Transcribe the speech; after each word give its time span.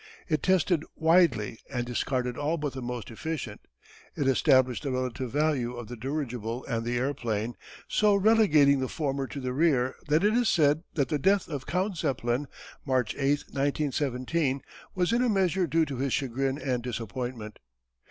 It 0.27 0.41
tested 0.41 0.83
widely 0.95 1.59
and 1.71 1.85
discarded 1.85 2.35
all 2.35 2.57
but 2.57 2.73
the 2.73 2.81
most 2.81 3.11
efficient. 3.11 3.61
It 4.15 4.27
established 4.27 4.81
the 4.81 4.89
relative 4.91 5.29
value 5.31 5.75
of 5.75 5.89
the 5.89 5.95
dirigible 5.95 6.65
and 6.65 6.83
the 6.83 6.97
airplane, 6.97 7.53
so 7.87 8.15
relegating 8.15 8.79
the 8.79 8.87
former 8.87 9.27
to 9.27 9.39
the 9.39 9.53
rear 9.53 9.93
that 10.07 10.23
it 10.23 10.33
is 10.33 10.49
said 10.49 10.81
that 10.95 11.09
the 11.09 11.19
death 11.19 11.47
of 11.47 11.67
Count 11.67 11.97
Zeppelin, 11.97 12.47
March 12.83 13.13
8, 13.15 13.41
1917, 13.51 14.63
was 14.95 15.13
in 15.13 15.21
a 15.21 15.29
measure 15.29 15.67
due 15.67 15.85
to 15.85 15.97
his 15.97 16.13
chagrin 16.13 16.57
and 16.59 16.81
disappointment. 16.81 17.59